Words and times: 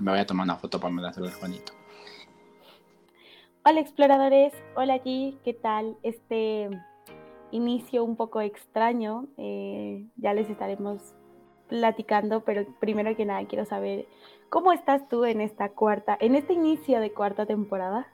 Me 0.00 0.10
voy 0.10 0.20
a 0.20 0.26
tomar 0.26 0.44
una 0.44 0.56
foto 0.56 0.80
para 0.80 0.92
mandárselo 0.92 1.26
al 1.26 1.34
Juanito. 1.34 1.72
Hola 3.66 3.80
exploradores, 3.80 4.54
hola 4.74 4.94
allí, 4.94 5.38
¿qué 5.44 5.52
tal? 5.52 5.98
Este 6.02 6.70
inicio 7.50 8.02
un 8.02 8.16
poco 8.16 8.40
extraño, 8.40 9.26
eh, 9.36 10.06
ya 10.16 10.32
les 10.32 10.48
estaremos 10.48 11.02
platicando, 11.68 12.42
pero 12.44 12.64
primero 12.80 13.14
que 13.14 13.26
nada 13.26 13.46
quiero 13.46 13.66
saber 13.66 14.06
cómo 14.48 14.72
estás 14.72 15.06
tú 15.10 15.26
en 15.26 15.42
esta 15.42 15.68
cuarta, 15.68 16.16
en 16.18 16.34
este 16.34 16.54
inicio 16.54 16.98
de 16.98 17.12
cuarta 17.12 17.44
temporada. 17.44 18.08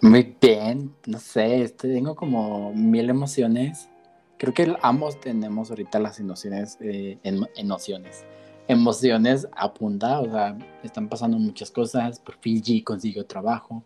Muy 0.00 0.36
bien, 0.40 0.92
no 1.06 1.18
sé, 1.20 1.68
tengo 1.78 2.16
como 2.16 2.74
mil 2.74 3.08
emociones. 3.08 3.88
Creo 4.36 4.52
que 4.52 4.76
ambos 4.82 5.20
tenemos 5.20 5.70
ahorita 5.70 6.00
las 6.00 6.18
emociones, 6.18 6.76
eh, 6.80 7.18
emociones, 7.22 8.24
emociones 8.68 9.48
a 9.56 9.74
punta, 9.74 10.20
o 10.20 10.30
sea, 10.30 10.56
están 10.82 11.08
pasando 11.08 11.38
muchas 11.38 11.70
cosas. 11.70 12.20
Por 12.20 12.36
fin 12.36 12.62
G 12.62 12.84
consiguió 12.84 13.26
trabajo. 13.26 13.82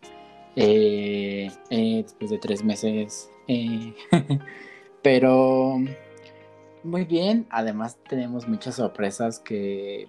Eh, 0.57 1.51
eh, 1.71 2.03
después 2.03 2.31
de 2.31 2.39
tres 2.39 2.63
meses. 2.63 3.31
pero 5.03 5.79
muy 6.85 7.05
bien, 7.05 7.47
además 7.51 7.99
tenemos 8.09 8.47
muchas 8.47 8.77
sorpresas 8.77 9.39
que 9.39 10.09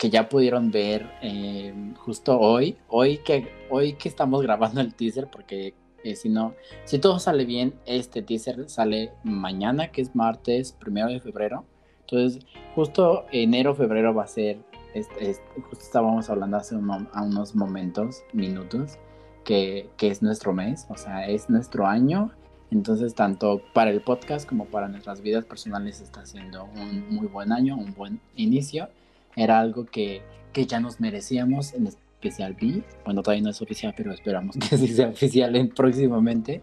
que 0.00 0.08
ya 0.08 0.30
pudieron 0.30 0.70
ver 0.70 1.10
eh, 1.20 1.74
justo 1.98 2.40
hoy, 2.40 2.78
hoy 2.88 3.18
que, 3.18 3.52
hoy 3.68 3.92
que 3.92 4.08
estamos 4.08 4.40
grabando 4.40 4.80
el 4.80 4.94
teaser, 4.94 5.28
porque 5.30 5.74
eh, 6.02 6.16
si 6.16 6.30
no, 6.30 6.54
si 6.84 6.98
todo 6.98 7.18
sale 7.18 7.44
bien, 7.44 7.74
este 7.84 8.22
teaser 8.22 8.70
sale 8.70 9.12
mañana, 9.24 9.92
que 9.92 10.00
es 10.00 10.16
martes 10.16 10.72
primero 10.72 11.08
de 11.08 11.20
febrero. 11.20 11.66
Entonces, 12.10 12.44
justo 12.74 13.26
enero, 13.32 13.74
febrero 13.74 14.14
va 14.14 14.24
a 14.24 14.26
ser, 14.26 14.58
este, 14.94 15.36
justo 15.68 15.84
estábamos 15.84 16.28
hablando 16.30 16.56
hace 16.56 16.74
unos 16.76 17.54
momentos, 17.54 18.22
minutos, 18.32 18.98
que, 19.44 19.88
que 19.96 20.08
es 20.08 20.22
nuestro 20.22 20.52
mes, 20.52 20.86
o 20.88 20.96
sea, 20.96 21.26
es 21.26 21.48
nuestro 21.48 21.86
año 21.86 22.32
entonces, 22.70 23.14
tanto 23.14 23.62
para 23.72 23.90
el 23.90 24.00
podcast 24.00 24.48
como 24.48 24.66
para 24.66 24.88
nuestras 24.88 25.22
vidas 25.22 25.44
personales 25.44 26.00
está 26.00 26.24
siendo 26.24 26.64
un 26.64 27.12
muy 27.12 27.26
buen 27.26 27.52
año, 27.52 27.76
un 27.76 27.94
buen 27.94 28.20
inicio 28.36 28.88
era 29.36 29.58
algo 29.58 29.86
que, 29.86 30.22
que 30.52 30.66
ya 30.66 30.80
nos 30.80 31.00
merecíamos, 31.00 31.74
en 31.74 31.88
especial 31.88 32.54
B. 32.60 32.82
Bueno, 33.04 33.22
todavía 33.22 33.42
no 33.42 33.50
es 33.50 33.60
oficial, 33.60 33.92
pero 33.96 34.12
esperamos 34.12 34.56
que 34.56 34.76
sí 34.78 34.88
sea 34.88 35.08
oficial 35.08 35.56
en, 35.56 35.68
próximamente. 35.70 36.60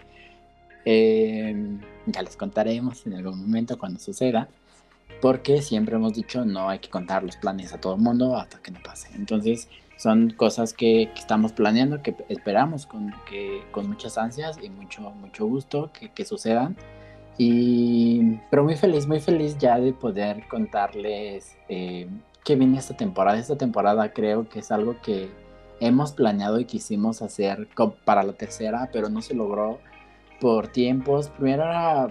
Em, 0.86 1.82
ya 2.06 2.22
les 2.22 2.38
contaremos 2.38 3.06
en 3.06 3.16
algún 3.16 3.42
momento 3.42 3.78
cuando 3.78 4.00
suceda, 4.00 4.48
porque 5.22 5.62
siempre 5.62 5.96
hemos 5.96 6.14
dicho 6.14 6.46
no 6.46 6.70
hay 6.70 6.80
que 6.80 6.90
contar 6.90 7.24
los 7.24 7.38
planes 7.38 7.74
a 7.74 7.80
todo 7.80 7.96
el 7.96 8.02
mundo 8.02 8.36
hasta 8.36 8.60
que 8.60 8.72
no 8.72 8.80
pase. 8.84 9.10
Entonces, 9.16 9.68
son 9.98 10.30
cosas 10.32 10.74
que, 10.74 11.10
que 11.14 11.20
estamos 11.20 11.54
planeando, 11.54 12.04
que 12.04 12.16
esperamos 12.30 12.86
con, 12.86 13.14
que, 13.30 13.64
con 13.72 13.88
muchas 13.88 14.18
ansias 14.18 14.58
y 14.62 14.70
mucho, 14.70 15.02
mucho 15.02 15.48
gusto 15.48 15.92
que, 15.92 16.10
que 16.10 16.24
sucedan. 16.26 16.78
Y, 17.38 18.40
pero 18.50 18.64
muy 18.64 18.76
feliz, 18.76 19.08
muy 19.08 19.20
feliz 19.20 19.58
ya 19.58 19.80
de 19.80 19.94
poder 19.94 20.48
contarles 20.48 21.56
eh, 21.70 22.08
que 22.44 22.56
viene 22.56 22.78
esta 22.80 22.96
temporada. 22.96 23.38
Esta 23.38 23.58
temporada 23.58 24.12
creo 24.14 24.48
que 24.50 24.60
es 24.60 24.72
algo 24.72 25.02
que 25.02 25.30
hemos 25.80 26.12
planeado 26.14 26.60
y 26.60 26.66
quisimos 26.66 27.22
hacer 27.22 27.68
para 28.06 28.24
la 28.24 28.34
tercera, 28.34 28.90
pero 28.92 29.10
no 29.10 29.22
se 29.22 29.36
logró 29.36 29.80
por 30.40 30.68
tiempos. 30.68 31.30
Primero 31.30 31.64
era 31.64 32.08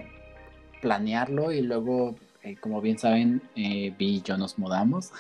planearlo 0.80 1.52
y 1.52 1.62
luego, 1.62 2.14
eh, 2.47 2.56
como 2.61 2.80
bien 2.80 2.97
saben, 2.97 3.42
eh, 3.56 3.92
Vi 3.98 4.16
y 4.16 4.22
yo 4.22 4.36
nos 4.39 4.56
mudamos. 4.56 5.11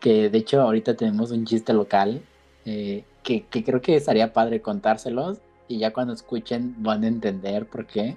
Que 0.00 0.28
de 0.30 0.38
hecho 0.38 0.60
ahorita 0.60 0.96
tenemos 0.96 1.30
un 1.30 1.46
chiste 1.46 1.72
local 1.72 2.22
eh, 2.64 3.04
que, 3.22 3.44
creo 3.44 3.80
que 3.80 3.94
estaría 3.94 4.32
padre 4.32 4.60
contárselos 4.60 5.38
y 5.68 5.78
ya 5.78 5.92
cuando 5.92 6.12
escuchen 6.12 6.74
van 6.78 7.04
a 7.04 7.06
entender 7.06 7.66
por 7.66 7.86
qué. 7.86 8.16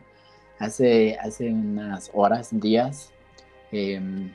Hace, 0.57 1.17
hace 1.21 1.49
unas 1.51 2.09
horas, 2.13 2.49
días, 2.51 3.11
em, 3.71 4.31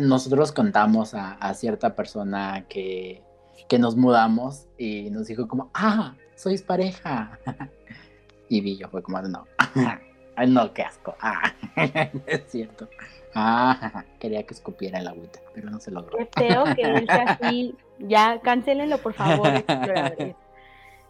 nosotros 0.00 0.50
contamos 0.50 1.14
a, 1.14 1.54
cierta 1.54 1.94
persona 1.94 2.64
que, 2.68 3.22
que, 3.68 3.78
nos 3.78 3.96
mudamos 3.96 4.66
y 4.78 5.10
nos 5.10 5.28
dijo 5.28 5.46
como, 5.46 5.70
ah, 5.74 6.16
sois 6.34 6.62
pareja. 6.62 7.38
y 8.48 8.60
Billo 8.60 8.88
fue 8.88 9.02
como, 9.02 9.20
no, 9.22 9.46
ay 10.36 10.50
no, 10.50 10.72
qué 10.72 10.82
asco. 10.82 11.14
Ah, 11.20 11.52
es 12.26 12.44
cierto. 12.48 12.88
Ah, 13.34 14.04
quería 14.20 14.44
que 14.44 14.54
escupiera 14.54 15.00
el 15.00 15.08
agüita, 15.08 15.40
pero 15.52 15.70
no 15.70 15.80
se 15.80 15.90
logró. 15.90 16.18
Qué 16.18 16.28
feo 16.36 16.64
que 16.74 17.00
dice 17.00 17.12
así. 17.12 17.74
Ya, 18.00 18.40
cancelenlo, 18.40 18.98
por 18.98 19.14
favor, 19.14 19.46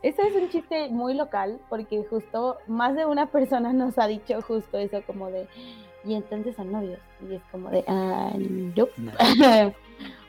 Esto 0.02 0.22
es 0.22 0.34
un 0.34 0.50
chiste 0.50 0.90
muy 0.90 1.14
local 1.14 1.58
porque 1.70 2.04
justo 2.10 2.58
más 2.66 2.94
de 2.94 3.06
una 3.06 3.30
persona 3.30 3.72
nos 3.72 3.98
ha 3.98 4.06
dicho 4.06 4.42
justo 4.42 4.76
eso 4.76 5.00
como 5.06 5.30
de, 5.30 5.48
y 6.04 6.14
entonces 6.14 6.54
son 6.54 6.70
novios. 6.70 6.98
Y 7.26 7.36
es 7.36 7.42
como 7.50 7.70
de, 7.70 7.84
ah, 7.88 8.32
no. 8.36 8.88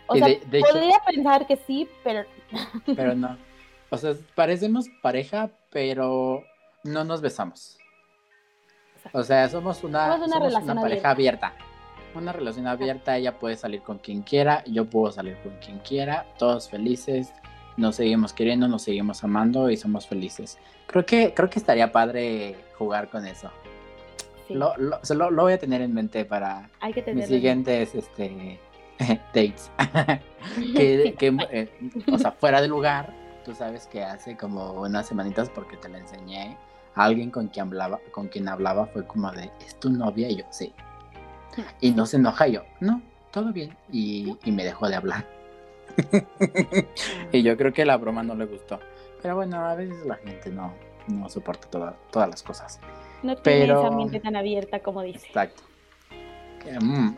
o 0.08 0.16
sea, 0.16 0.30
podría 0.50 0.98
pensar 1.06 1.46
que 1.46 1.58
sí, 1.58 1.90
pero... 2.06 2.24
pero 2.96 3.16
no. 3.16 3.38
O 3.90 3.98
sea, 3.98 4.14
parecemos 4.34 4.88
pareja, 5.02 5.52
pero 5.72 6.42
no 6.86 7.04
nos 7.04 7.20
besamos. 7.20 7.78
O 9.12 9.24
sea, 9.24 9.48
somos 9.50 9.84
una, 9.84 10.16
una, 10.16 10.76
pareja 10.76 11.12
abierta. 11.12 11.54
Una 12.14 12.32
relación 12.32 12.68
abierta, 12.68 13.18
ella 13.18 13.38
puede 13.38 13.58
salir 13.58 13.82
con 13.82 13.98
quien 13.98 14.22
quiera, 14.22 14.64
yo 14.66 14.86
puedo 14.86 15.12
salir 15.12 15.38
con 15.44 15.54
quien 15.58 15.80
quiera, 15.80 16.26
todos 16.38 16.70
felices, 16.70 17.34
nos 17.78 17.98
seguimos 17.98 18.34
queriendo, 18.34 18.68
nos 18.68 18.84
seguimos 18.84 19.24
amando 19.24 19.70
y 19.70 19.78
somos 19.78 20.08
felices. 20.08 20.58
Creo 20.88 21.06
que, 21.06 21.34
creo 21.34 21.50
que 21.50 21.60
estaría 21.60 21.92
padre 21.92 22.56
jugar 22.78 23.10
con 23.10 23.26
eso. 23.26 23.52
Lo, 24.50 24.76
lo, 24.78 25.00
lo, 25.32 25.44
voy 25.44 25.54
a 25.54 25.58
tener 25.58 25.82
en 25.82 25.94
mente 25.94 26.24
para 26.24 26.70
mis 27.14 27.28
siguientes 27.28 27.96
este, 27.96 28.60
dates. 29.34 29.72
que, 30.76 31.16
eh, 31.52 31.70
o 32.12 32.18
sea, 32.18 32.32
fuera 32.32 32.62
de 32.62 32.68
lugar, 32.68 33.12
tú 33.44 33.56
sabes 33.56 33.88
que 33.88 34.04
hace 34.04 34.38
como 34.38 34.74
unas 34.74 35.08
semanitas 35.08 35.50
porque 35.50 35.78
te 35.78 35.90
la 35.90 35.98
enseñé. 35.98 36.58
Alguien 36.96 37.32
con 37.32 37.48
quien 37.48 37.68
hablaba, 37.68 38.00
con 38.12 38.28
quien 38.28 38.48
hablaba 38.48 38.88
fue 38.88 39.06
como 39.06 39.32
de, 39.32 39.52
¿es 39.66 39.80
tu 39.80 39.90
novia? 39.90 40.30
Y 40.30 40.38
yo, 40.38 40.46
sí. 40.50 40.74
Y 41.82 41.92
no 41.92 42.06
se 42.06 42.18
enoja 42.18 42.48
yo, 42.48 42.64
no, 42.80 43.02
todo 43.32 43.54
bien. 43.54 43.76
Y, 43.92 44.38
y 44.44 44.52
me 44.52 44.64
dejó 44.64 44.90
de 44.90 44.96
hablar. 44.96 45.26
y 47.32 47.44
yo 47.44 47.56
creo 47.58 47.74
que 47.74 47.86
la 47.86 47.98
broma 47.98 48.24
no 48.24 48.36
le 48.36 48.46
gustó. 48.46 48.80
Pero 49.22 49.36
bueno, 49.36 49.66
a 49.66 49.76
veces 49.76 50.06
la 50.06 50.16
gente 50.16 50.50
no, 50.50 50.74
no 51.08 51.30
soporta 51.30 51.96
todas 52.12 52.30
las 52.30 52.44
cosas. 52.44 52.80
No 53.24 53.36
tiene 53.38 53.66
esa 53.66 53.92
mente 53.92 54.20
tan 54.20 54.36
abierta 54.36 54.80
como 54.80 55.02
dice. 55.02 55.28
Exacto. 55.28 55.64
Mm, 56.82 57.18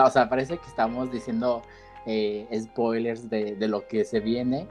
o 0.00 0.10
sea, 0.10 0.28
parece 0.28 0.58
que 0.58 0.66
estamos 0.66 1.10
diciendo 1.10 1.62
eh, 2.06 2.46
spoilers 2.62 3.28
de, 3.28 3.56
lo 3.68 3.86
que 3.86 4.04
se 4.04 4.20
viene. 4.20 4.66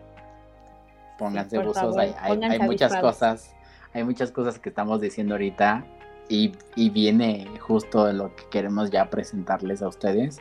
Pónganse 1.18 1.60
buzos, 1.60 1.96
hay, 1.98 2.60
muchas 2.60 2.96
cosas, 2.98 3.55
hay 3.96 4.04
muchas 4.04 4.32
cosas 4.32 4.60
que 4.60 4.70
estamos 4.70 5.02
diciendo 5.02 5.34
ahorita 5.34 5.84
y, 6.30 6.52
viene 6.76 7.48
justo 7.60 8.12
lo 8.14 8.36
que 8.36 8.44
queremos 8.52 8.92
ya 8.92 9.10
presentarles 9.10 9.82
a 9.82 9.88
ustedes. 9.88 10.40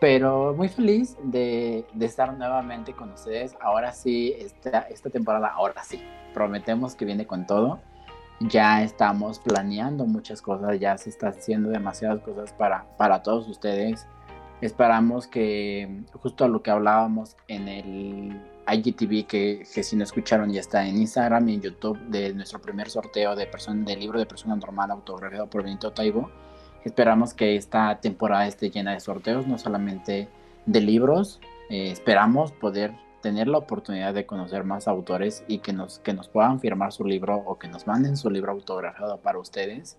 Pero 0.00 0.54
muy 0.54 0.68
feliz 0.68 1.16
de, 1.22 1.86
de, 1.94 2.06
estar 2.06 2.36
nuevamente 2.36 2.92
con 2.92 3.10
ustedes. 3.12 3.54
Ahora 3.60 3.92
sí, 3.92 4.34
esta, 4.38 4.80
esta 4.82 5.08
temporada, 5.08 5.48
ahora 5.48 5.82
sí, 5.84 6.02
prometemos 6.34 6.94
que 6.94 7.04
viene 7.06 7.26
con 7.26 7.46
todo 7.46 7.80
ya 8.40 8.82
estamos 8.82 9.38
planeando 9.38 10.06
muchas 10.06 10.40
cosas, 10.40 10.80
ya 10.80 10.96
se 10.96 11.10
está 11.10 11.28
haciendo 11.28 11.68
demasiadas 11.68 12.22
cosas 12.22 12.52
para, 12.54 12.86
para 12.96 13.22
todos 13.22 13.46
ustedes. 13.48 14.06
Esperamos 14.62 15.26
que 15.26 16.04
justo 16.14 16.48
lo 16.48 16.62
que 16.62 16.70
hablábamos 16.70 17.36
en 17.48 17.68
el 17.68 18.49
IGTV, 18.74 19.26
que, 19.26 19.66
que 19.74 19.82
si 19.82 19.96
no 19.96 20.04
escucharon 20.04 20.52
ya 20.52 20.60
está 20.60 20.86
en 20.86 20.96
Instagram 20.96 21.48
y 21.48 21.54
en 21.54 21.60
YouTube 21.62 21.98
de 22.08 22.32
nuestro 22.34 22.60
primer 22.60 22.90
sorteo 22.90 23.36
de, 23.36 23.46
persona, 23.46 23.84
de 23.84 23.96
libro 23.96 24.18
de 24.18 24.26
persona 24.26 24.56
normal 24.56 24.90
autografiado 24.90 25.48
por 25.48 25.62
Benito 25.62 25.92
Taibo. 25.92 26.30
Esperamos 26.84 27.34
que 27.34 27.56
esta 27.56 28.00
temporada 28.00 28.46
esté 28.46 28.70
llena 28.70 28.92
de 28.92 29.00
sorteos, 29.00 29.46
no 29.46 29.58
solamente 29.58 30.28
de 30.66 30.80
libros. 30.80 31.40
Eh, 31.68 31.90
esperamos 31.90 32.52
poder 32.52 32.92
tener 33.20 33.48
la 33.48 33.58
oportunidad 33.58 34.14
de 34.14 34.26
conocer 34.26 34.64
más 34.64 34.88
autores 34.88 35.44
y 35.46 35.58
que 35.58 35.72
nos, 35.72 35.98
que 35.98 36.14
nos 36.14 36.28
puedan 36.28 36.58
firmar 36.60 36.92
su 36.92 37.04
libro 37.04 37.36
o 37.36 37.58
que 37.58 37.68
nos 37.68 37.86
manden 37.86 38.16
su 38.16 38.30
libro 38.30 38.52
autografiado 38.52 39.18
para 39.18 39.38
ustedes. 39.38 39.98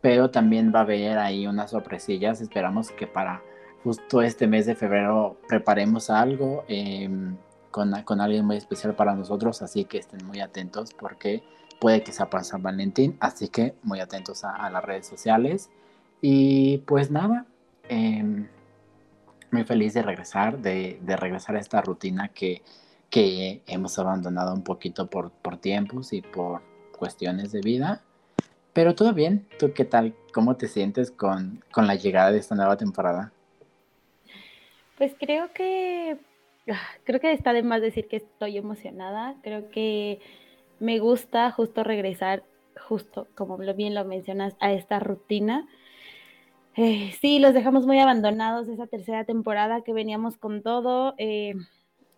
Pero 0.00 0.30
también 0.30 0.72
va 0.74 0.80
a 0.80 0.82
haber 0.82 1.18
ahí 1.18 1.46
unas 1.46 1.70
sorpresillas. 1.70 2.40
Esperamos 2.40 2.90
que 2.90 3.06
para 3.06 3.42
justo 3.82 4.22
este 4.22 4.46
mes 4.46 4.66
de 4.66 4.74
febrero 4.74 5.36
preparemos 5.48 6.08
algo 6.08 6.64
em, 6.68 7.36
con, 7.72 7.90
con, 8.04 8.20
alguien 8.20 8.44
muy 8.44 8.56
especial 8.56 8.94
para 8.94 9.16
nosotros. 9.16 9.62
Así 9.62 9.84
que 9.84 9.98
estén 9.98 10.24
muy 10.24 10.40
atentos 10.40 10.94
porque 10.94 11.42
puede 11.80 12.04
que 12.04 12.12
sea 12.12 12.30
para 12.30 12.44
San 12.44 12.62
Valentín. 12.62 13.16
Así 13.18 13.48
que 13.48 13.74
muy 13.82 13.98
atentos 13.98 14.44
a, 14.44 14.70
las 14.70 14.84
redes 14.84 15.08
sociales. 15.08 15.70
Y 16.20 16.78
pues 16.86 17.10
nada. 17.10 17.46
Em, 17.88 18.46
muy 19.50 19.64
feliz 19.64 19.94
de 19.94 20.02
regresar, 20.02 20.58
de, 20.58 21.00
de 21.02 21.16
regresar 21.16 21.56
a 21.56 21.60
esta 21.60 21.82
rutina 21.82 22.28
que, 22.28 22.62
que 23.10 23.62
hemos 23.66 23.98
abandonado 23.98 24.54
un 24.54 24.62
poquito 24.62 25.08
por, 25.08 25.30
por 25.30 25.58
tiempos 25.58 26.12
y 26.12 26.22
por 26.22 26.62
cuestiones 26.96 27.52
de 27.52 27.60
vida. 27.60 28.02
Pero 28.72 28.94
todo 28.94 29.12
bien, 29.12 29.46
¿tú 29.58 29.72
qué 29.74 29.84
tal? 29.84 30.14
¿Cómo 30.32 30.56
te 30.56 30.68
sientes 30.68 31.10
con, 31.10 31.62
con 31.72 31.86
la 31.86 31.94
llegada 31.94 32.32
de 32.32 32.38
esta 32.38 32.54
nueva 32.54 32.76
temporada? 32.78 33.32
Pues 34.96 35.12
creo 35.18 35.52
que 35.52 36.18
creo 37.04 37.20
que 37.20 37.32
está 37.32 37.52
de 37.52 37.62
más 37.62 37.80
decir 37.80 38.08
que 38.08 38.16
estoy 38.16 38.56
emocionada. 38.56 39.36
Creo 39.42 39.70
que 39.70 40.20
me 40.80 40.98
gusta 40.98 41.50
justo 41.50 41.84
regresar, 41.84 42.44
justo 42.88 43.28
como 43.34 43.56
bien 43.58 43.94
lo 43.94 44.04
mencionas, 44.04 44.54
a 44.60 44.72
esta 44.72 44.98
rutina. 44.98 45.68
Eh, 46.76 47.12
sí, 47.20 47.38
los 47.38 47.54
dejamos 47.54 47.86
muy 47.86 47.98
abandonados 47.98 48.68
esa 48.68 48.86
tercera 48.86 49.24
temporada 49.24 49.82
que 49.82 49.92
veníamos 49.92 50.36
con 50.38 50.62
todo. 50.62 51.14
Eh, 51.18 51.54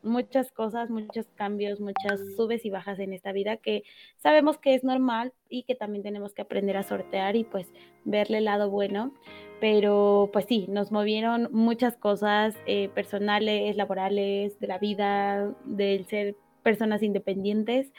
muchas 0.05 0.53
cosas, 0.53 0.91
muchos 0.91 1.27
cambios, 1.35 1.81
muchas 1.81 2.21
subes 2.37 2.65
y 2.65 2.71
bajas 2.71 2.99
en 2.99 3.13
esta 3.13 3.33
vida 3.33 3.57
que 3.57 3.83
sabemos 4.17 4.59
que 4.59 4.75
es 4.75 4.85
normal 4.85 5.33
y 5.49 5.65
que 5.65 5.75
también 5.75 6.03
tenemos 6.03 6.35
que 6.35 6.43
aprender 6.43 6.77
a 6.77 6.83
sortear 6.83 7.37
y 7.37 7.45
pues 7.45 7.73
verle 8.05 8.39
el 8.39 8.45
lado 8.45 8.71
bueno. 8.71 9.13
Pero 9.61 10.31
pues 10.33 10.47
sí, 10.47 10.67
nos 10.69 10.93
movieron 10.93 11.49
muchas 11.53 11.97
cosas 11.97 12.55
eh, 12.67 12.91
personales, 12.95 13.77
laborales, 13.77 14.59
de 14.61 14.67
la 14.67 14.79
vida, 14.79 15.55
del 15.65 16.07
ser 16.07 16.37
personas 16.63 17.03
independientes. 17.03 17.93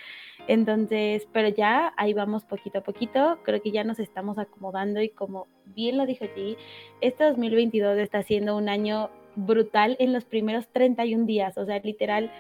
Entonces, 0.47 1.27
pero 1.31 1.47
ya 1.47 1.93
ahí 1.97 2.13
vamos 2.13 2.43
poquito 2.43 2.79
a 2.79 2.83
poquito. 2.83 3.39
Creo 3.43 3.61
que 3.61 3.71
ya 3.71 3.83
nos 3.83 3.99
estamos 3.99 4.37
acomodando 4.37 5.01
y 5.01 5.09
como 5.09 5.47
bien 5.65 5.97
lo 5.97 6.05
dijo 6.05 6.25
allí, 6.25 6.57
este 7.01 7.23
2022 7.23 7.97
está 7.97 8.21
siendo 8.21 8.57
un 8.57 8.69
año 8.69 9.09
brutal 9.35 9.95
en 9.99 10.13
los 10.13 10.25
primeros 10.25 10.67
31 10.69 11.25
días, 11.25 11.57
o 11.57 11.65
sea, 11.65 11.79
literal, 11.79 12.31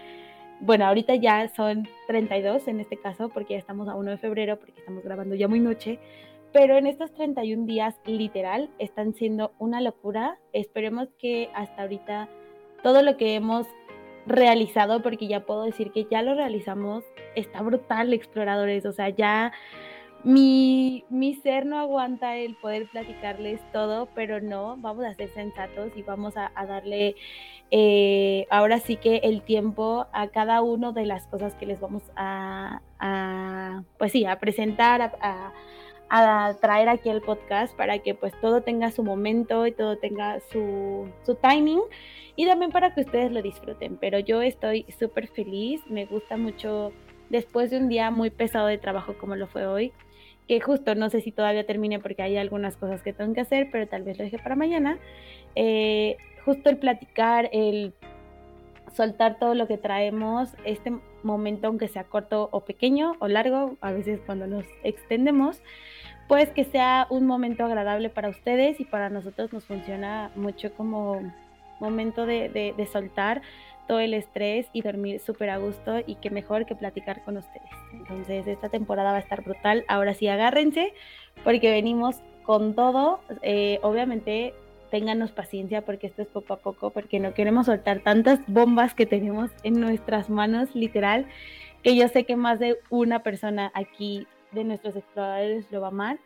bueno, 0.59 0.85
ahorita 0.85 1.15
ya 1.15 1.47
son 1.49 1.87
32 2.07 2.67
en 2.67 2.79
este 2.79 2.97
caso, 2.97 3.29
porque 3.29 3.53
ya 3.53 3.59
estamos 3.59 3.87
a 3.87 3.95
1 3.95 4.11
de 4.11 4.17
febrero, 4.17 4.57
porque 4.57 4.79
estamos 4.79 5.03
grabando 5.03 5.35
ya 5.35 5.47
muy 5.47 5.59
noche, 5.59 5.99
pero 6.55 6.77
en 6.77 6.87
estos 6.87 7.13
31 7.13 7.65
días, 7.65 7.95
literal, 8.05 8.69
están 8.79 9.13
siendo 9.13 9.51
una 9.59 9.81
locura. 9.81 10.37
Esperemos 10.53 11.09
que 11.19 11.49
hasta 11.53 11.81
ahorita 11.81 12.29
todo 12.81 13.01
lo 13.01 13.17
que 13.17 13.35
hemos 13.35 13.67
realizado, 14.25 15.01
porque 15.01 15.27
ya 15.27 15.45
puedo 15.45 15.63
decir 15.63 15.91
que 15.91 16.07
ya 16.09 16.21
lo 16.21 16.33
realizamos, 16.33 17.03
está 17.35 17.61
brutal, 17.61 18.13
exploradores, 18.13 18.85
o 18.85 18.93
sea, 18.93 19.09
ya 19.09 19.51
mi, 20.25 21.05
mi, 21.11 21.35
ser 21.35 21.67
no 21.67 21.77
aguanta 21.77 22.35
el 22.35 22.55
poder 22.55 22.87
platicarles 22.87 23.61
todo, 23.71 24.07
pero 24.15 24.41
no, 24.41 24.75
vamos 24.77 25.05
a 25.05 25.13
ser 25.13 25.29
sensatos 25.29 25.91
y 25.95 26.01
vamos 26.01 26.33
a, 26.35 26.49
darle 26.65 27.15
eh, 27.69 28.47
ahora 28.49 28.79
sí 28.79 28.95
que 28.95 29.17
el 29.17 29.43
tiempo 29.43 30.07
a 30.13 30.29
cada 30.29 30.63
una 30.63 30.91
de 30.93 31.05
las 31.05 31.27
cosas 31.27 31.53
que 31.53 31.67
les 31.67 31.79
vamos 31.79 32.01
a, 32.15 32.81
pues 33.99 34.13
sí, 34.13 34.25
a 34.25 34.39
presentar, 34.39 35.13
a, 35.21 35.53
traer 36.59 36.89
aquí 36.89 37.09
al 37.09 37.21
podcast 37.21 37.75
para 37.75 37.99
que 37.99 38.15
pues 38.15 38.33
todo 38.41 38.61
tenga 38.61 38.89
su 38.89 39.03
momento 39.03 39.67
y 39.67 39.73
todo 39.73 39.97
tenga 39.97 40.39
su, 40.51 41.07
su 41.23 41.35
timing 41.35 41.81
y 42.35 42.47
también 42.47 42.71
para 42.71 42.95
que 42.95 43.01
ustedes 43.01 43.31
lo 43.31 43.43
disfruten. 43.43 43.97
Pero 43.97 44.17
yo 44.17 44.41
estoy 44.41 44.87
súper 44.97 45.27
feliz, 45.27 45.81
me 45.87 46.05
gusta 46.05 46.35
mucho 46.35 46.93
después 47.29 47.69
de 47.69 47.77
un 47.77 47.89
día 47.89 48.09
muy 48.09 48.31
pesado 48.31 48.67
de 48.67 48.79
trabajo 48.79 49.13
como 49.19 49.35
lo 49.35 49.45
fue 49.45 49.67
hoy 49.67 49.93
que 50.47 50.59
justo 50.59 50.95
no 50.95 51.09
sé 51.09 51.21
si 51.21 51.31
todavía 51.31 51.65
termine 51.65 51.99
porque 51.99 52.21
hay 52.21 52.37
algunas 52.37 52.77
cosas 52.77 53.01
que 53.01 53.13
tengo 53.13 53.33
que 53.33 53.41
hacer, 53.41 53.69
pero 53.71 53.87
tal 53.87 54.03
vez 54.03 54.17
lo 54.17 54.23
deje 54.23 54.37
para 54.37 54.55
mañana. 54.55 54.99
Eh, 55.55 56.17
justo 56.43 56.69
el 56.69 56.77
platicar, 56.77 57.49
el 57.51 57.93
soltar 58.93 59.39
todo 59.39 59.55
lo 59.55 59.67
que 59.67 59.77
traemos, 59.77 60.55
este 60.63 60.93
momento, 61.23 61.67
aunque 61.67 61.87
sea 61.87 62.03
corto 62.05 62.49
o 62.51 62.61
pequeño 62.61 63.15
o 63.19 63.27
largo, 63.27 63.75
a 63.81 63.91
veces 63.91 64.19
cuando 64.25 64.47
nos 64.47 64.65
extendemos, 64.83 65.61
pues 66.27 66.49
que 66.51 66.63
sea 66.63 67.07
un 67.09 67.25
momento 67.25 67.65
agradable 67.65 68.09
para 68.09 68.29
ustedes 68.29 68.79
y 68.79 68.85
para 68.85 69.09
nosotros 69.09 69.51
nos 69.51 69.65
funciona 69.65 70.31
mucho 70.35 70.73
como 70.73 71.21
momento 71.79 72.25
de, 72.25 72.49
de, 72.49 72.73
de 72.75 72.85
soltar 72.85 73.41
todo 73.87 73.99
el 73.99 74.13
estrés 74.13 74.67
y 74.73 74.81
dormir 74.81 75.19
súper 75.19 75.49
a 75.49 75.57
gusto 75.57 75.99
y 76.05 76.15
qué 76.15 76.29
mejor 76.29 76.65
que 76.65 76.75
platicar 76.75 77.23
con 77.23 77.37
ustedes. 77.37 77.69
Entonces 77.93 78.47
esta 78.47 78.69
temporada 78.69 79.11
va 79.11 79.17
a 79.17 79.21
estar 79.21 79.43
brutal. 79.43 79.85
Ahora 79.87 80.13
sí 80.13 80.27
agárrense 80.27 80.93
porque 81.43 81.71
venimos 81.71 82.17
con 82.43 82.75
todo. 82.75 83.19
Eh, 83.41 83.79
obviamente 83.81 84.53
ténganos 84.89 85.31
paciencia 85.31 85.81
porque 85.83 86.07
esto 86.07 86.21
es 86.21 86.27
poco 86.27 86.53
a 86.53 86.57
poco, 86.57 86.91
porque 86.91 87.19
no 87.19 87.33
queremos 87.33 87.65
soltar 87.65 87.99
tantas 87.99 88.39
bombas 88.47 88.93
que 88.93 89.05
tenemos 89.05 89.51
en 89.63 89.79
nuestras 89.79 90.29
manos, 90.29 90.73
literal, 90.73 91.25
que 91.83 91.95
yo 91.95 92.07
sé 92.07 92.23
que 92.23 92.35
más 92.35 92.59
de 92.59 92.77
una 92.89 93.21
persona 93.21 93.71
aquí 93.73 94.27
de 94.51 94.63
nuestros 94.63 94.95
exploradores 94.95 95.69
lo 95.71 95.81
va 95.81 95.89
amar. 95.89 96.17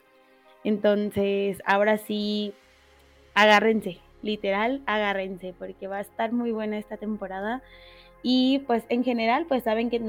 Entonces, 0.63 1.61
ahora 1.65 1.97
sí, 1.97 2.53
agárrense, 3.33 4.00
literal, 4.21 4.81
agárrense 4.86 5.54
porque 5.57 5.88
va 5.88 5.98
a 5.98 6.01
estar 6.01 6.31
muy 6.31 6.51
buena 6.51 6.77
esta 6.77 6.98
temporada. 6.98 7.62
Y 8.21 8.60
pues 8.68 8.83
en 8.89 9.04
general, 9.04 9.45
pues 9.48 9.63
saben 9.63 9.89
que 9.89 10.01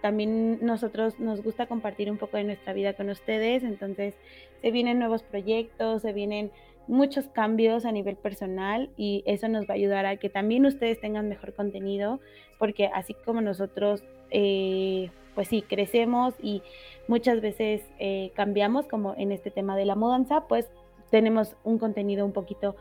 también 0.00 0.58
nosotros 0.64 1.18
nos 1.18 1.42
gusta 1.42 1.66
compartir 1.66 2.10
un 2.10 2.18
poco 2.18 2.36
de 2.36 2.44
nuestra 2.44 2.72
vida 2.72 2.94
con 2.94 3.10
ustedes, 3.10 3.62
entonces 3.62 4.14
se 4.62 4.70
vienen 4.70 4.98
nuevos 4.98 5.22
proyectos, 5.22 6.02
se 6.02 6.12
vienen 6.12 6.50
muchos 6.86 7.26
cambios 7.26 7.84
a 7.84 7.92
nivel 7.92 8.16
personal 8.16 8.90
y 8.96 9.22
eso 9.26 9.48
nos 9.48 9.66
va 9.66 9.72
a 9.72 9.76
ayudar 9.76 10.06
a 10.06 10.16
que 10.16 10.30
también 10.30 10.64
ustedes 10.64 11.00
tengan 11.00 11.28
mejor 11.28 11.52
contenido, 11.52 12.20
porque 12.58 12.86
así 12.86 13.14
como 13.26 13.42
nosotros, 13.42 14.02
eh, 14.30 15.10
pues 15.34 15.48
sí, 15.48 15.62
crecemos 15.62 16.34
y 16.42 16.62
muchas 17.06 17.40
veces 17.40 17.82
eh, 17.98 18.32
cambiamos, 18.34 18.86
como 18.86 19.14
en 19.16 19.32
este 19.32 19.50
tema 19.50 19.76
de 19.76 19.84
la 19.84 19.94
mudanza, 19.94 20.48
pues 20.48 20.70
tenemos 21.10 21.56
un 21.64 21.78
contenido 21.78 22.24
un 22.24 22.32
poquito 22.32 22.74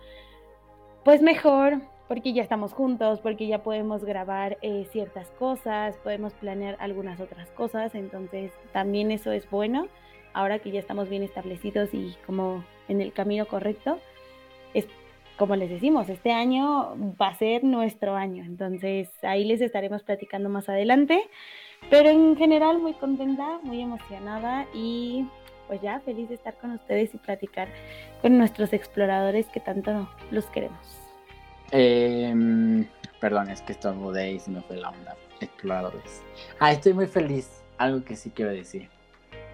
pues 1.07 1.21
mejor, 1.21 1.79
porque 2.09 2.33
ya 2.33 2.43
estamos 2.43 2.73
juntos, 2.73 3.21
porque 3.21 3.47
ya 3.47 3.63
podemos 3.63 4.03
grabar 4.03 4.57
eh, 4.61 4.85
ciertas 4.91 5.29
cosas, 5.39 5.95
podemos 6.03 6.33
planear 6.33 6.75
algunas 6.81 7.21
otras 7.21 7.49
cosas, 7.51 7.95
entonces 7.95 8.51
también 8.73 9.09
eso 9.11 9.31
es 9.31 9.49
bueno, 9.49 9.87
ahora 10.33 10.59
que 10.59 10.69
ya 10.69 10.81
estamos 10.81 11.07
bien 11.07 11.23
establecidos 11.23 11.93
y 11.93 12.13
como 12.25 12.61
en 12.89 12.99
el 12.99 13.13
camino 13.13 13.45
correcto, 13.45 13.99
es 14.73 14.85
como 15.37 15.55
les 15.55 15.69
decimos, 15.69 16.09
este 16.09 16.33
año 16.33 16.97
va 17.21 17.29
a 17.29 17.35
ser 17.35 17.63
nuestro 17.63 18.17
año, 18.17 18.43
entonces 18.43 19.09
ahí 19.23 19.45
les 19.45 19.61
estaremos 19.61 20.03
platicando 20.03 20.49
más 20.49 20.67
adelante, 20.67 21.23
pero 21.89 22.09
en 22.09 22.35
general 22.35 22.79
muy 22.79 22.91
contenta, 22.95 23.59
muy 23.63 23.79
emocionada 23.79 24.67
y 24.73 25.25
pues 25.67 25.81
ya 25.81 25.99
feliz 26.01 26.29
de 26.29 26.35
estar 26.35 26.55
con 26.55 26.71
ustedes 26.71 27.13
y 27.13 27.17
platicar 27.17 27.67
con 28.21 28.37
nuestros 28.37 28.73
exploradores 28.73 29.45
que 29.47 29.59
tanto 29.59 30.09
los 30.31 30.45
queremos. 30.45 30.79
Em, 31.71 32.85
perdón, 33.19 33.49
es 33.49 33.61
que 33.61 33.73
estornudé 33.73 34.31
y 34.31 34.39
se 34.39 34.51
me 34.51 34.61
fue 34.61 34.77
la 34.77 34.89
onda. 34.89 35.15
Exploradores. 35.39 36.23
Ah, 36.59 36.71
estoy 36.71 36.93
muy 36.93 37.07
feliz. 37.07 37.61
Algo 37.77 38.03
que 38.03 38.15
sí 38.15 38.31
quiero 38.31 38.51
decir. 38.51 38.89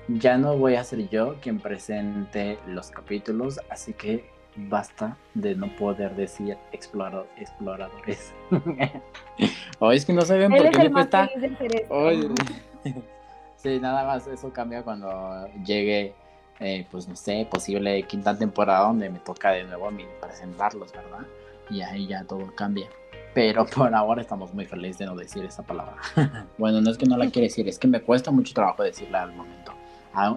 Ya 0.08 0.38
no 0.38 0.58
voy 0.58 0.76
a 0.76 0.84
ser 0.84 1.10
yo 1.10 1.36
quien 1.42 1.60
presente 1.60 2.58
los 2.68 2.92
capítulos, 2.92 3.60
así 3.70 3.94
que 3.94 4.30
basta 4.56 5.18
de 5.34 5.56
no 5.56 5.76
poder 5.76 6.16
decir 6.16 6.58
exploradores. 6.72 8.34
o 9.80 9.92
es 9.92 10.06
que 10.06 10.14
no 10.14 10.22
saben 10.22 10.52
por 10.52 10.70
qué 10.70 10.78
me 10.78 10.92
cuesta. 10.92 11.30
Sí, 13.64 13.80
nada 13.80 14.04
más 14.04 14.28
eso 14.28 14.52
cambia 14.52 14.84
cuando 14.84 15.48
llegue, 15.66 16.14
eh, 16.60 16.86
pues 16.92 17.08
no 17.08 17.16
sé, 17.16 17.48
posible 17.50 18.04
quinta 18.04 18.38
temporada 18.38 18.88
donde 18.88 19.10
me 19.10 19.20
toca 19.20 19.52
de 19.52 19.64
nuevo 19.64 19.88
a 19.88 19.92
mí 19.92 20.04
presentarlos, 20.20 20.92
¿verdad? 20.92 21.26
Y 21.70 21.80
ahí 21.80 22.08
ya 22.08 22.26
todo 22.26 22.54
cambia. 22.56 22.90
Pero 23.34 23.66
por 23.74 23.96
ahora 23.96 24.22
estamos 24.22 24.54
muy 24.54 24.66
felices 24.66 24.98
de 24.98 25.06
no 25.06 25.16
decir 25.16 25.46
esa 25.46 25.64
palabra. 25.64 25.96
bueno, 26.58 26.82
no 26.82 26.92
es 26.92 26.98
que 26.98 27.06
no 27.06 27.16
la 27.16 27.30
quiera 27.30 27.46
decir, 27.46 27.70
es 27.70 27.80
que 27.80 27.88
me 27.88 28.02
cuesta 28.02 28.32
mucho 28.32 28.54
trabajo 28.54 28.84
decirla 28.84 29.24
al 29.24 29.32
momento, 29.32 29.72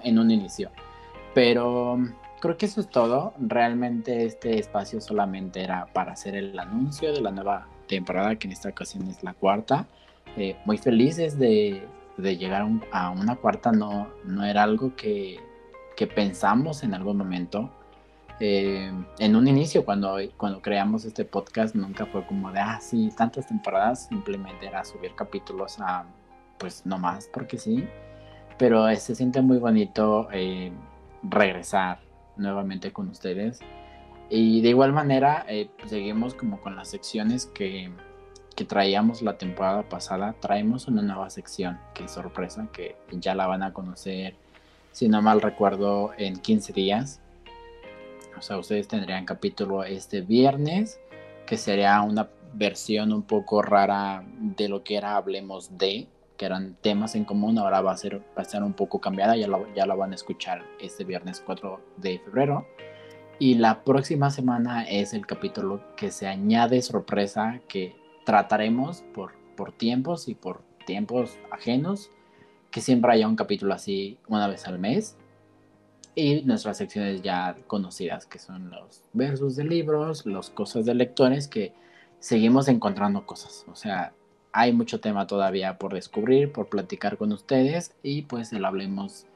en 0.04 0.20
un 0.20 0.30
inicio. 0.30 0.70
Pero 1.34 1.98
creo 2.40 2.56
que 2.56 2.66
eso 2.66 2.80
es 2.80 2.88
todo. 2.88 3.34
Realmente 3.40 4.24
este 4.24 4.56
espacio 4.60 5.00
solamente 5.00 5.64
era 5.64 5.86
para 5.86 6.12
hacer 6.12 6.36
el 6.36 6.56
anuncio 6.56 7.12
de 7.12 7.20
la 7.20 7.32
nueva 7.32 7.66
temporada, 7.88 8.36
que 8.36 8.46
en 8.46 8.52
esta 8.52 8.68
ocasión 8.68 9.08
es 9.08 9.24
la 9.24 9.34
cuarta. 9.34 9.88
Eh, 10.36 10.56
muy 10.64 10.78
felices 10.78 11.38
de, 11.40 11.82
de 12.16 12.36
llegar 12.36 12.66
a 12.92 13.10
una 13.10 13.36
cuarta 13.36 13.72
no, 13.72 14.08
no 14.24 14.44
era 14.44 14.62
algo 14.62 14.94
que, 14.96 15.40
pensamos 16.14 16.82
en 16.82 16.94
algún 16.94 17.16
momento. 17.16 17.70
Eh, 18.38 18.92
en 19.18 19.36
un 19.36 19.48
inicio, 19.48 19.84
cuando, 19.84 20.18
cuando 20.36 20.60
creamos 20.60 21.04
este 21.04 21.24
podcast, 21.24 21.74
nunca 21.74 22.06
fue 22.06 22.26
como 22.26 22.52
de, 22.52 22.60
ah, 22.60 22.78
sí, 22.80 23.10
tantas 23.16 23.46
temporadas, 23.46 24.06
simplemente 24.06 24.66
era 24.66 24.84
subir 24.84 25.14
capítulos 25.14 25.78
a, 25.80 26.04
pues, 26.58 26.84
no 26.84 26.98
más, 26.98 27.28
porque 27.32 27.58
sí. 27.58 27.86
Pero 28.58 28.94
se 28.96 29.14
siente 29.14 29.40
muy 29.40 29.58
bonito 29.58 30.28
eh, 30.32 30.72
regresar 31.22 32.00
nuevamente 32.36 32.92
con 32.92 33.08
ustedes. 33.08 33.60
Y 34.28 34.60
de 34.60 34.70
igual 34.70 34.92
manera, 34.92 35.44
eh, 35.48 35.70
seguimos 35.86 36.34
como 36.34 36.60
con 36.60 36.76
las 36.76 36.88
secciones 36.88 37.46
que, 37.46 37.90
que 38.56 38.64
traíamos 38.64 39.22
la 39.22 39.36
temporada 39.36 39.82
pasada. 39.82 40.34
Traemos 40.40 40.88
una 40.88 41.02
nueva 41.02 41.30
sección, 41.30 41.78
que 41.94 42.04
es 42.04 42.10
sorpresa, 42.10 42.68
que 42.72 42.96
ya 43.12 43.34
la 43.34 43.46
van 43.46 43.62
a 43.62 43.72
conocer, 43.72 44.34
si 44.92 45.08
no 45.08 45.20
mal 45.22 45.42
recuerdo, 45.42 46.12
en 46.16 46.38
15 46.38 46.72
días. 46.72 47.20
O 48.36 48.42
sea, 48.42 48.56
ustedes 48.56 48.88
tendrían 48.88 49.26
capítulo 49.26 49.84
este 49.84 50.22
viernes, 50.22 50.98
que 51.46 51.58
sería 51.58 52.00
una 52.00 52.28
versión 52.54 53.12
un 53.12 53.22
poco 53.22 53.60
rara 53.60 54.24
de 54.38 54.68
lo 54.68 54.82
que 54.82 54.96
era 54.96 55.16
Hablemos 55.16 55.76
de, 55.76 56.08
que 56.38 56.46
eran 56.46 56.76
temas 56.80 57.14
en 57.14 57.24
común, 57.24 57.58
ahora 57.58 57.82
va 57.82 57.92
a 57.92 57.96
ser, 57.96 58.20
va 58.36 58.42
a 58.42 58.44
ser 58.44 58.62
un 58.62 58.72
poco 58.72 59.00
cambiada, 59.00 59.36
ya 59.36 59.48
lo, 59.48 59.72
ya 59.74 59.84
lo 59.84 59.96
van 59.98 60.12
a 60.12 60.14
escuchar 60.14 60.64
este 60.80 61.04
viernes 61.04 61.42
4 61.44 61.80
de 61.98 62.18
febrero. 62.20 62.66
Y 63.38 63.56
la 63.56 63.84
próxima 63.84 64.30
semana 64.30 64.84
es 64.88 65.12
el 65.12 65.26
capítulo 65.26 65.82
que 65.94 66.10
se 66.10 66.26
añade 66.26 66.80
sorpresa 66.80 67.60
que 67.68 67.94
trataremos 68.26 69.04
por, 69.14 69.32
por 69.56 69.72
tiempos 69.72 70.28
y 70.28 70.34
por 70.34 70.60
tiempos 70.84 71.38
ajenos, 71.50 72.10
que 72.70 72.80
siempre 72.82 73.12
haya 73.12 73.28
un 73.28 73.36
capítulo 73.36 73.72
así 73.72 74.18
una 74.28 74.48
vez 74.48 74.66
al 74.66 74.78
mes. 74.78 75.16
Y 76.16 76.42
nuestras 76.42 76.78
secciones 76.78 77.22
ya 77.22 77.56
conocidas, 77.66 78.26
que 78.26 78.38
son 78.38 78.70
los 78.70 79.02
versos 79.12 79.54
de 79.54 79.64
libros, 79.64 80.26
los 80.26 80.50
cosas 80.50 80.84
de 80.84 80.94
lectores, 80.94 81.46
que 81.46 81.72
seguimos 82.18 82.68
encontrando 82.68 83.26
cosas. 83.26 83.64
O 83.70 83.76
sea, 83.76 84.12
hay 84.52 84.72
mucho 84.72 84.98
tema 84.98 85.26
todavía 85.26 85.78
por 85.78 85.94
descubrir, 85.94 86.50
por 86.50 86.68
platicar 86.68 87.18
con 87.18 87.32
ustedes 87.32 87.94
y 88.02 88.22
pues 88.22 88.52
el 88.52 88.64
hablemos 88.64 89.26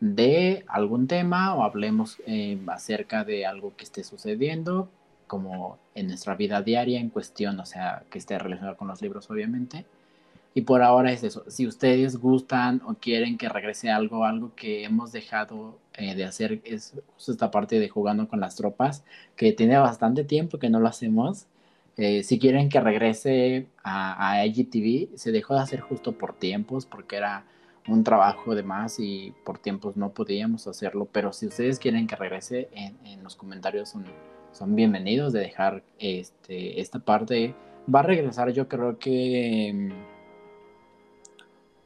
de 0.00 0.64
algún 0.66 1.06
tema 1.06 1.54
o 1.54 1.62
hablemos 1.62 2.20
eh, 2.26 2.58
acerca 2.66 3.22
de 3.22 3.46
algo 3.46 3.76
que 3.76 3.84
esté 3.84 4.02
sucediendo 4.02 4.88
como 5.32 5.78
en 5.94 6.08
nuestra 6.08 6.34
vida 6.34 6.60
diaria 6.60 7.00
en 7.00 7.08
cuestión, 7.08 7.58
o 7.58 7.64
sea, 7.64 8.02
que 8.10 8.18
esté 8.18 8.38
relacionado 8.38 8.76
con 8.76 8.86
los 8.88 9.00
libros 9.00 9.30
obviamente. 9.30 9.86
Y 10.52 10.60
por 10.60 10.82
ahora 10.82 11.10
es 11.10 11.24
eso. 11.24 11.42
Si 11.48 11.66
ustedes 11.66 12.18
gustan 12.18 12.82
o 12.84 12.96
quieren 12.96 13.38
que 13.38 13.48
regrese 13.48 13.90
algo, 13.90 14.26
algo 14.26 14.54
que 14.54 14.84
hemos 14.84 15.10
dejado 15.10 15.78
eh, 15.94 16.14
de 16.14 16.24
hacer, 16.26 16.60
es 16.64 16.92
justo 17.14 17.32
esta 17.32 17.50
parte 17.50 17.80
de 17.80 17.88
jugando 17.88 18.28
con 18.28 18.40
las 18.40 18.56
tropas, 18.56 19.04
que 19.34 19.52
tiene 19.54 19.78
bastante 19.78 20.22
tiempo 20.24 20.58
que 20.58 20.68
no 20.68 20.80
lo 20.80 20.88
hacemos. 20.88 21.46
Eh, 21.96 22.22
si 22.24 22.38
quieren 22.38 22.68
que 22.68 22.80
regrese 22.80 23.68
a, 23.82 24.32
a 24.32 24.44
IGTV, 24.44 25.16
se 25.16 25.32
dejó 25.32 25.54
de 25.54 25.60
hacer 25.60 25.80
justo 25.80 26.12
por 26.12 26.34
tiempos, 26.34 26.84
porque 26.84 27.16
era 27.16 27.46
un 27.88 28.04
trabajo 28.04 28.54
de 28.54 28.62
más 28.62 29.00
y 29.00 29.34
por 29.44 29.58
tiempos 29.58 29.96
no 29.96 30.10
podíamos 30.10 30.66
hacerlo. 30.66 31.08
Pero 31.10 31.32
si 31.32 31.46
ustedes 31.46 31.78
quieren 31.78 32.06
que 32.06 32.16
regrese, 32.16 32.68
en, 32.72 33.22
los 33.22 33.36
comentarios 33.36 33.90
son, 33.90 34.04
son 34.52 34.76
bienvenidos 34.76 35.32
de 35.32 35.40
dejar 35.40 35.82
este, 35.98 36.80
esta 36.80 36.98
parte. 36.98 37.54
Va 37.92 38.00
a 38.00 38.02
regresar, 38.02 38.52
yo 38.52 38.68
creo 38.68 38.98
que. 38.98 39.90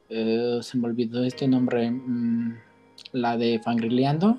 Eh, 0.09 0.59
se 0.61 0.79
me 0.79 0.87
olvidó 0.87 1.25
este 1.25 1.49
nombre. 1.49 1.91
Mm, 1.91 2.59
la 3.13 3.37
de 3.37 3.61
Fangrileando. 3.61 4.39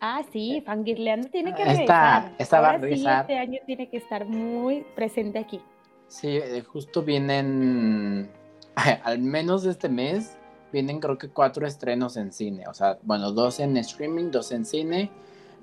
Ah, 0.00 0.22
sí, 0.32 0.62
Fangirleando 0.64 1.28
tiene 1.28 1.54
que 1.54 1.64
regresar. 1.64 2.34
Esta, 2.38 2.60
va 2.60 2.70
a 2.70 2.78
regresar. 2.78 3.22
este 3.22 3.38
año 3.38 3.58
tiene 3.66 3.88
que 3.88 3.98
estar 3.98 4.24
muy 4.24 4.84
presente 4.94 5.38
aquí. 5.38 5.60
Sí, 6.08 6.28
eh, 6.28 6.62
justo 6.62 7.02
vienen, 7.02 8.30
al 9.04 9.18
menos 9.18 9.66
este 9.66 9.88
mes, 9.88 10.38
vienen 10.72 11.00
creo 11.00 11.18
que 11.18 11.28
cuatro 11.28 11.66
estrenos 11.66 12.16
en 12.16 12.32
cine. 12.32 12.64
O 12.68 12.74
sea, 12.74 12.98
bueno, 13.02 13.32
dos 13.32 13.60
en 13.60 13.76
streaming, 13.76 14.30
dos 14.30 14.50
en 14.52 14.64
cine. 14.64 15.10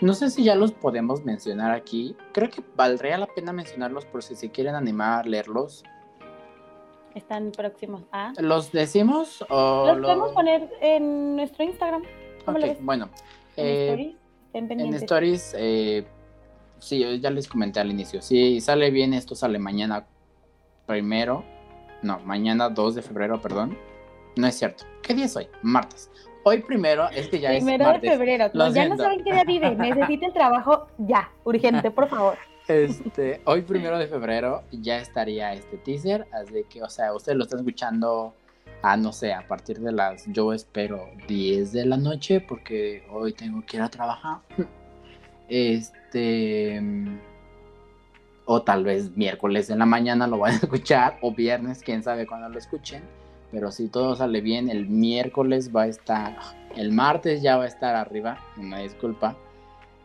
No 0.01 0.13
sé 0.13 0.29
si 0.29 0.43
ya 0.43 0.55
los 0.55 0.71
podemos 0.71 1.23
mencionar 1.23 1.71
aquí. 1.71 2.15
Creo 2.33 2.49
que 2.49 2.63
valdría 2.75 3.17
la 3.17 3.27
pena 3.27 3.53
mencionarlos 3.53 4.05
por 4.05 4.23
si 4.23 4.35
se 4.35 4.51
quieren 4.51 4.75
animar 4.75 5.25
a 5.25 5.27
leerlos. 5.27 5.83
Están 7.13 7.51
próximos 7.51 8.03
a. 8.11 8.33
¿Los 8.39 8.71
decimos 8.73 9.45
o 9.49 9.85
los 9.95 10.05
podemos 10.05 10.31
poner 10.33 10.69
en 10.81 11.37
nuestro 11.37 11.63
Instagram? 11.63 12.03
¿Cómo 12.43 12.59
ves? 12.59 12.77
Bueno, 12.81 13.09
eh, 13.55 14.15
en 14.53 14.93
Stories, 14.95 15.55
eh, 15.57 16.05
sí, 16.79 17.19
ya 17.19 17.29
les 17.29 17.47
comenté 17.47 17.79
al 17.79 17.89
inicio. 17.89 18.21
Si 18.21 18.59
sale 18.59 18.91
bien, 18.91 19.13
esto 19.13 19.33
sale 19.33 19.59
mañana 19.59 20.05
primero. 20.85 21.45
No, 22.01 22.19
mañana 22.19 22.69
2 22.69 22.95
de 22.95 23.01
febrero, 23.01 23.41
perdón. 23.41 23.77
No 24.35 24.47
es 24.47 24.55
cierto. 24.55 24.83
¿Qué 25.01 25.13
día 25.13 25.25
es 25.25 25.35
hoy? 25.35 25.47
Martes. 25.61 26.11
Hoy 26.47 26.61
primero, 26.61 27.09
es 27.09 27.27
que 27.27 27.39
ya 27.39 27.53
es 27.53 27.63
martes. 27.63 27.79
Primero 27.79 27.99
de 27.99 28.09
febrero. 28.11 28.69
ya 28.71 28.87
no 28.87 28.97
saben 28.97 29.23
qué 29.23 29.31
día 29.31 29.43
vive. 29.45 29.75
Necesita 29.77 30.27
el 30.27 30.33
trabajo 30.33 30.85
ya, 30.99 31.31
urgente, 31.43 31.89
por 31.89 32.07
favor. 32.07 32.37
Este, 32.67 33.41
hoy 33.45 33.63
primero 33.63 33.97
de 33.97 34.05
febrero 34.05 34.63
ya 34.71 34.99
estaría 34.99 35.53
este 35.53 35.77
teaser, 35.77 36.27
así 36.31 36.63
que, 36.69 36.83
o 36.83 36.89
sea, 36.89 37.15
ustedes 37.15 37.35
lo 37.35 37.45
están 37.45 37.61
escuchando 37.61 38.35
a 38.83 38.95
no 38.95 39.11
sé, 39.11 39.33
a 39.33 39.47
partir 39.47 39.79
de 39.79 39.91
las, 39.91 40.25
yo 40.27 40.53
espero 40.53 41.09
10 41.27 41.71
de 41.71 41.85
la 41.87 41.97
noche 41.97 42.41
porque 42.41 43.03
hoy 43.11 43.33
tengo 43.33 43.65
que 43.65 43.77
ir 43.77 43.83
a 43.83 43.89
trabajar. 43.89 44.37
Este, 45.49 46.79
o 48.45 48.61
tal 48.61 48.83
vez 48.83 49.17
miércoles 49.17 49.71
en 49.71 49.79
la 49.79 49.87
mañana 49.87 50.27
lo 50.27 50.37
van 50.37 50.53
a 50.53 50.57
escuchar, 50.57 51.17
o 51.21 51.33
viernes, 51.33 51.81
quién 51.83 52.03
sabe 52.03 52.27
cuándo 52.27 52.49
lo 52.49 52.59
escuchen. 52.59 53.01
Pero 53.55 53.71
si 53.71 53.87
todo 53.87 54.17
sale 54.17 54.41
bien, 54.41 54.69
el 54.69 54.89
miércoles 54.89 55.73
va 55.73 55.83
a 55.83 55.87
estar, 55.87 56.35
el 56.75 56.91
martes 56.91 57.41
ya 57.41 57.55
va 57.55 57.63
a 57.63 57.67
estar 57.67 57.95
arriba, 57.95 58.37
una 58.57 58.79
disculpa. 58.79 59.37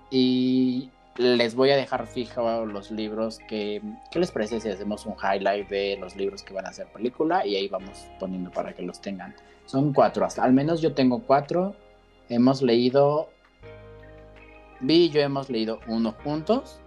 Y 0.08 0.88
les 1.16 1.56
voy 1.56 1.70
a 1.70 1.76
dejar 1.76 2.06
fijados 2.06 2.72
los 2.72 2.92
libros 2.92 3.40
que... 3.48 3.82
¿Qué 4.12 4.20
les 4.20 4.30
parece 4.30 4.60
si 4.60 4.68
hacemos 4.68 5.04
un 5.04 5.14
highlight 5.14 5.68
de 5.68 5.96
los 6.00 6.14
libros 6.14 6.44
que 6.44 6.54
van 6.54 6.64
a 6.64 6.72
ser 6.72 6.86
película? 6.92 7.44
Y 7.44 7.56
ahí 7.56 7.66
vamos 7.66 8.06
poniendo 8.20 8.52
para 8.52 8.72
que 8.72 8.82
los 8.82 9.00
tengan. 9.00 9.34
Son 9.66 9.92
cuatro, 9.92 10.24
hasta, 10.24 10.44
al 10.44 10.52
menos 10.52 10.80
yo 10.80 10.94
tengo 10.94 11.18
cuatro. 11.18 11.74
Hemos 12.28 12.62
leído... 12.62 13.30
Vi 14.78 15.06
y 15.06 15.10
yo 15.10 15.22
hemos 15.22 15.50
leído 15.50 15.80
uno 15.88 16.14
juntos. 16.22 16.78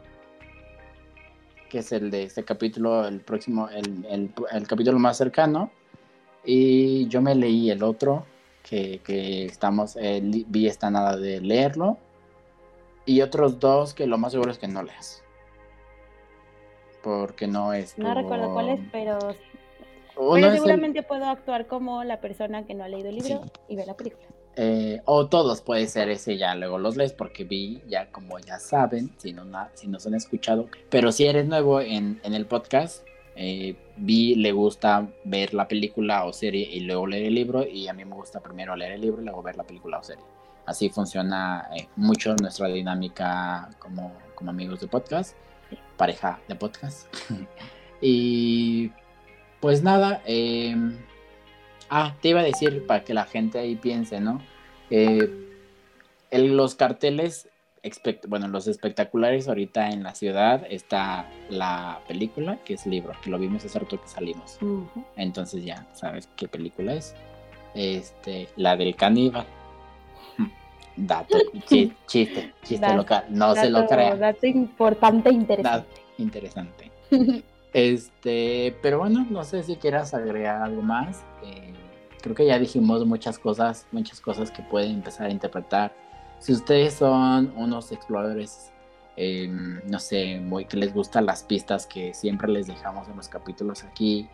Que 1.70 1.80
es 1.80 1.92
el 1.92 2.10
de 2.10 2.24
este 2.24 2.46
capítulo, 2.46 3.06
el 3.06 3.20
próximo, 3.20 3.68
el, 3.68 4.32
capítulo 4.66 4.98
más 4.98 5.18
cercano. 5.18 5.70
Y 6.46 7.08
yo 7.08 7.22
me 7.22 7.36
leí 7.36 7.72
el 7.72 7.84
otro, 7.84 8.26
que, 8.64 9.00
que 9.04 9.46
estamos, 9.46 9.96
eh, 9.96 10.22
vi 10.24 10.68
esta 10.68 10.90
nada 10.90 11.18
de 11.18 11.42
leerlo 11.42 11.98
y 13.06 13.22
otros 13.22 13.60
dos 13.60 13.94
que 13.94 14.08
lo 14.08 14.18
más 14.18 14.32
seguro 14.32 14.52
es 14.52 14.58
que 14.58 14.68
no 14.68 14.84
leas. 14.84 15.24
Porque 17.02 17.48
no 17.48 17.74
es. 17.74 17.98
No 17.98 18.14
recuerdo 18.14 18.54
cuáles, 18.54 18.80
pero. 18.92 19.20
pero 20.16 20.52
seguramente 20.52 21.04
puedo 21.04 21.26
actuar 21.26 21.68
como 21.68 22.04
la 22.04 22.22
persona 22.22 22.66
que 22.66 22.74
no 22.74 22.84
ha 22.86 22.88
leído 22.88 23.10
el 23.10 23.16
libro 23.18 23.42
y 23.68 23.76
ve 23.76 23.86
la 23.86 23.96
película. 23.96 24.26
Eh, 24.56 25.02
o 25.06 25.28
todos 25.28 25.62
puede 25.62 25.88
ser 25.88 26.10
ese 26.10 26.38
ya 26.38 26.54
luego 26.54 26.78
los 26.78 26.96
lees 26.96 27.12
porque 27.12 27.44
vi 27.44 27.82
ya 27.88 28.12
como 28.12 28.38
ya 28.38 28.60
saben 28.60 29.12
si 29.18 29.34
no 29.34 29.44
si 29.74 29.88
nos 29.88 30.06
han 30.06 30.14
escuchado 30.14 30.68
pero 30.92 31.12
si 31.12 31.26
eres 31.26 31.48
nuevo 31.48 31.82
en, 31.82 32.22
en 32.24 32.36
el 32.36 32.46
podcast 32.46 33.04
eh, 33.36 33.76
vi 33.98 34.36
le 34.36 34.52
gusta 34.52 35.08
ver 35.24 35.54
la 35.54 35.68
película 35.68 36.26
o 36.26 36.34
serie 36.34 36.68
y 36.72 36.82
luego 36.82 37.08
leer 37.08 37.26
el 37.26 37.36
libro 37.36 37.66
y 37.68 37.88
a 37.88 37.94
mí 37.94 38.06
me 38.06 38.16
gusta 38.16 38.40
primero 38.40 38.76
leer 38.76 38.94
el 38.94 39.02
libro 39.02 39.22
y 39.22 39.26
luego 39.26 39.42
ver 39.42 39.58
la 39.58 39.64
película 39.64 40.00
o 40.00 40.04
serie 40.04 40.24
Así 40.66 40.90
funciona 40.90 41.68
eh, 41.76 41.88
mucho 41.96 42.36
nuestra 42.36 42.68
dinámica 42.68 43.70
como, 43.80 44.14
amigos 44.48 44.80
de 44.82 44.88
podcast, 44.88 45.36
pareja 45.98 46.40
de 46.48 46.56
podcast. 46.56 47.08
y 48.02 48.92
pues 49.60 49.84
nada, 49.84 50.22
em, 50.26 50.98
ah, 51.90 52.16
te 52.22 52.30
iba 52.30 52.42
a 52.42 52.44
decir 52.44 52.86
para 52.86 53.04
que 53.04 53.14
la 53.14 53.26
gente 53.26 53.60
ahí 53.60 53.76
piense, 53.76 54.20
¿no? 54.20 54.42
Eh, 54.90 55.30
los 56.32 56.76
carteles, 56.76 57.50
bueno, 58.28 58.48
los 58.48 58.68
espectaculares 58.68 59.48
ahorita 59.48 59.90
en 59.90 60.04
la 60.04 60.16
ciudad 60.16 60.66
está 60.70 61.30
la 61.50 62.00
película, 62.08 62.58
que 62.64 62.76
es 62.76 62.86
libro, 62.86 63.14
que 63.22 63.30
lo 63.30 63.38
vimos 63.38 63.66
hace 63.66 63.78
rato 63.80 64.00
que 64.02 64.08
salimos. 64.08 64.58
Entonces 65.18 65.66
ya 65.66 65.86
sabes 65.94 66.30
qué 66.38 66.48
película 66.48 66.94
es. 66.94 67.14
Este, 67.76 68.48
la 68.56 68.78
del 68.78 68.96
caníbal 68.96 69.48
Dato, 70.96 71.38
chiste, 71.66 72.54
chiste, 72.64 72.96
local. 72.96 73.26
No 73.30 73.56
se 73.56 73.70
lo 73.70 73.86
crea. 73.88 74.16
Dato 74.16 74.46
importante 74.46 75.30
e 75.30 75.34
interesante. 75.34 76.02
interesante. 76.18 76.92
este, 77.74 78.76
pero 78.82 79.00
bueno, 79.00 79.26
no 79.30 79.44
sé 79.44 79.64
si 79.64 79.76
quieras 79.76 80.14
agregar 80.14 80.62
algo 80.62 80.82
más. 80.82 81.24
Eh, 81.44 81.74
creo 82.22 82.36
que 82.36 82.46
ya 82.46 82.60
dijimos 82.60 83.06
muchas 83.06 83.40
cosas, 83.40 83.88
muchas 83.92 84.22
cosas 84.22 84.52
que 84.52 84.62
pueden 84.62 84.92
empezar 84.92 85.28
a 85.28 85.32
interpretar. 85.32 85.94
Si 86.44 86.52
ustedes 86.52 86.96
son 86.96 87.54
unos 87.56 87.94
exploradores, 87.94 88.74
em, 89.16 89.80
no 89.88 89.98
sé, 89.98 90.42
muy 90.42 90.66
que 90.66 90.76
les 90.76 90.94
gustan 90.94 91.26
las 91.26 91.44
pistas 91.44 91.88
que 91.88 92.14
siempre 92.14 92.50
les 92.52 92.68
dejamos 92.68 93.08
en 93.08 93.16
los 93.16 93.30
capítulos 93.30 93.86
aquí, 93.86 94.28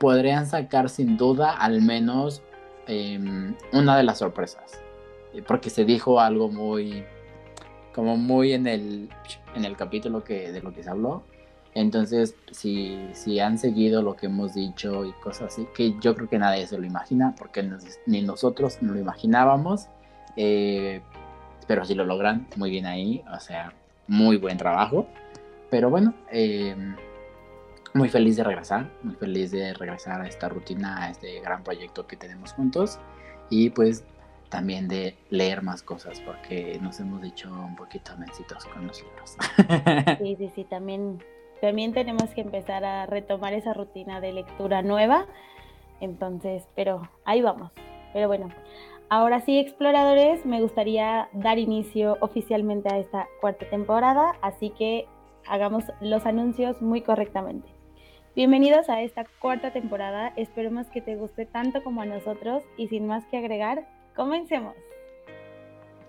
podrían 0.00 0.48
sacar 0.48 0.90
sin 0.90 1.16
duda 1.16 1.52
al 1.52 1.80
menos 1.80 2.42
em, 2.88 3.54
una 3.72 3.96
de 3.96 4.02
las 4.02 4.18
sorpresas 4.18 4.84
porque 5.42 5.70
se 5.70 5.84
dijo 5.84 6.18
algo 6.18 6.48
muy, 6.48 7.04
como 7.94 8.16
muy 8.16 8.52
en 8.52 8.66
el, 8.66 9.08
en 9.54 9.64
el 9.64 9.76
capítulo 9.76 10.24
que, 10.24 10.50
de 10.50 10.60
lo 10.60 10.72
que 10.72 10.82
se 10.82 10.90
habló. 10.90 11.22
Entonces, 11.74 12.34
si, 12.50 13.08
si 13.12 13.38
han 13.38 13.58
seguido 13.58 14.02
lo 14.02 14.16
que 14.16 14.26
hemos 14.26 14.54
dicho 14.54 15.04
y 15.04 15.12
cosas 15.14 15.52
así, 15.52 15.68
que 15.72 15.94
yo 16.00 16.16
creo 16.16 16.28
que 16.28 16.38
nadie 16.38 16.66
se 16.66 16.78
lo 16.78 16.84
imagina, 16.84 17.36
porque 17.38 17.68
ni 18.06 18.22
nosotros 18.22 18.78
no 18.80 18.94
lo 18.94 18.98
imaginábamos, 18.98 19.86
eh, 20.36 21.00
pero 21.66 21.84
si 21.84 21.94
lo 21.94 22.04
logran, 22.04 22.46
muy 22.56 22.70
bien 22.70 22.86
ahí, 22.86 23.22
o 23.32 23.40
sea, 23.40 23.72
muy 24.06 24.36
buen 24.36 24.56
trabajo. 24.56 25.06
Pero 25.70 25.90
bueno, 25.90 26.14
eh, 26.30 26.76
muy 27.94 28.08
feliz 28.08 28.36
de 28.36 28.44
regresar, 28.44 28.90
muy 29.02 29.14
feliz 29.14 29.50
de 29.50 29.72
regresar 29.74 30.20
a 30.20 30.26
esta 30.26 30.48
rutina, 30.48 31.04
a 31.04 31.10
este 31.10 31.40
gran 31.40 31.62
proyecto 31.62 32.06
que 32.06 32.16
tenemos 32.16 32.52
juntos 32.52 32.98
y 33.50 33.70
pues 33.70 34.04
también 34.48 34.88
de 34.88 35.16
leer 35.30 35.62
más 35.62 35.82
cosas 35.82 36.20
porque 36.20 36.78
nos 36.80 37.00
hemos 37.00 37.22
dicho 37.22 37.48
un 37.48 37.76
poquito 37.76 38.16
mencitos 38.16 38.64
con 38.66 38.86
los 38.86 39.02
libros. 39.02 39.36
Sí, 40.18 40.36
sí, 40.38 40.50
sí, 40.54 40.64
también 40.64 41.18
también 41.60 41.94
tenemos 41.94 42.28
que 42.34 42.42
empezar 42.42 42.84
a 42.84 43.06
retomar 43.06 43.54
esa 43.54 43.72
rutina 43.72 44.20
de 44.20 44.32
lectura 44.32 44.82
nueva. 44.82 45.26
Entonces, 46.00 46.68
pero 46.74 47.08
ahí 47.24 47.40
vamos. 47.40 47.72
Pero 48.12 48.28
bueno, 48.28 48.50
ahora 49.08 49.40
sí, 49.40 49.58
exploradores, 49.58 50.44
me 50.46 50.60
gustaría 50.60 51.28
dar 51.32 51.58
inicio 51.58 52.16
oficialmente 52.20 52.88
a 52.92 52.98
esta 52.98 53.28
cuarta 53.40 53.68
temporada, 53.68 54.32
así 54.42 54.70
que 54.70 55.06
hagamos 55.46 55.84
los 56.00 56.26
anuncios 56.26 56.80
muy 56.82 57.02
correctamente. 57.02 57.68
Bienvenidos 58.34 58.88
a 58.88 59.02
esta 59.02 59.24
cuarta 59.38 59.72
temporada, 59.72 60.32
esperemos 60.36 60.88
que 60.88 61.00
te 61.00 61.16
guste 61.16 61.46
tanto 61.46 61.84
como 61.84 62.02
a 62.02 62.06
nosotros 62.06 62.62
y 62.76 62.88
sin 62.88 63.06
más 63.06 63.24
que 63.26 63.36
agregar, 63.36 63.86
comencemos. 64.16 64.74